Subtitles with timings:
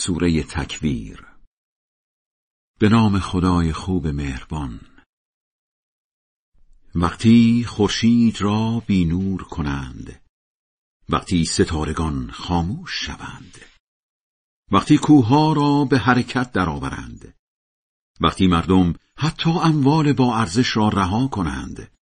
[0.00, 1.26] سوره تکویر
[2.78, 4.80] به نام خدای خوب مهربان.
[6.94, 10.22] وقتی خورشید را بی نور کنند
[11.08, 13.58] وقتی ستارگان خاموش شوند
[14.72, 17.34] وقتی کوها را به حرکت درآورند
[18.20, 21.97] وقتی مردم حتی اموال با ارزش را رها کنند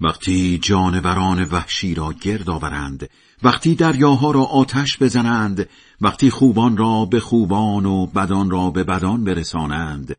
[0.00, 3.10] وقتی جانوران وحشی را گرد آورند
[3.42, 5.68] وقتی دریاها را آتش بزنند
[6.00, 10.16] وقتی خوبان را به خوبان و بدان را به بدان برسانند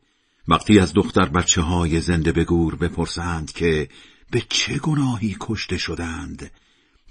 [0.48, 3.90] وقتی از دختر بچه های زنده به گور بپرسند که
[4.32, 6.52] به چه گناهی کشته شدند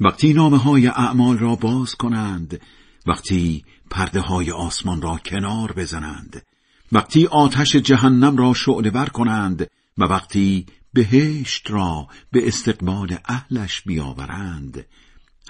[0.01, 2.61] وقتی نامه های اعمال را باز کنند
[3.07, 6.43] وقتی پرده های آسمان را کنار بزنند
[6.93, 10.67] وقتی آتش جهنم را شعله کنند و وقتی
[10.99, 14.87] بهشت را به استقبال اهلش بیاورند.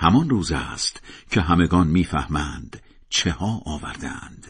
[0.00, 4.46] همان روز است که همگان می‌فهمند چه ها آوردند.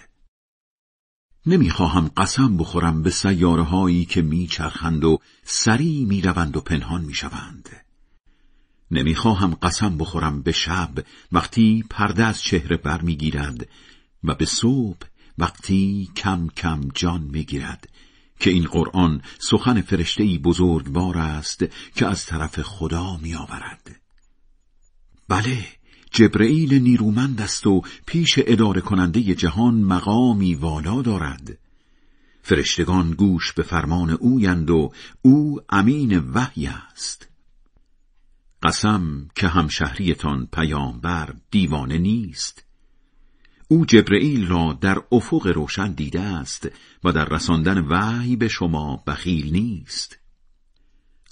[1.46, 7.68] نمی‌خواهم قسم بخورم به سیاره هایی که میچرخند و سریع می‌روند و پنهان می‌شوند.
[8.90, 13.68] نمی‌خواهم قسم بخورم به شب وقتی پرده از چهره بر می‌گیرد
[14.24, 15.06] و به صبح
[15.38, 17.88] وقتی کم کم جان می‌گیرد.
[18.40, 24.00] که این قرآن سخن فرشتهای بزرگوار است که از طرف خدا میآورد.
[25.28, 25.66] بله
[26.10, 31.58] جبرئیل نیرومند است و پیش اداره کننده جهان مقامی والا دارد.
[32.42, 34.92] فرشتگان گوش به فرمان اویند و
[35.22, 37.28] او امین وحی است.
[38.62, 42.67] قسم که همشهریتان پیامبر دیوانه نیست.
[43.70, 46.68] او جبرئیل را در افق روشن دیده است
[47.04, 50.18] و در رساندن وحی به شما بخیل نیست.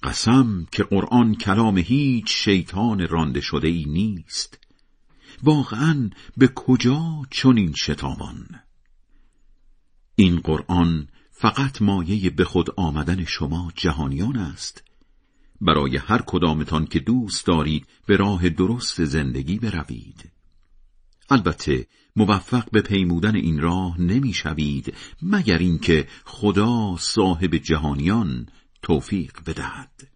[0.02, 4.58] قسم که قرآن کلام هیچ شیطان رانده شده ای نیست.
[5.42, 8.46] واقعا به کجا چنین شتابان؟
[10.14, 14.82] این قرآن فقط مایه به خود آمدن شما جهانیان است.
[15.60, 20.35] برای هر کدامتان که دوست دارید به راه درست زندگی بروید.
[21.30, 28.46] البته موفق به پیمودن این راه نمی‌شوید مگر اینکه خدا صاحب جهانیان
[28.82, 30.08] توفیق بدهد.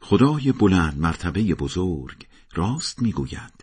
[0.00, 3.55] خدای بلند مرتبه بزرگ راست می‌گوید.